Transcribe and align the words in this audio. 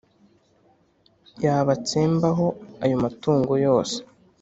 Yabatsembaho 1.43 2.47
ayo 2.83 2.95
matungo 3.03 3.53
yose 3.65 3.97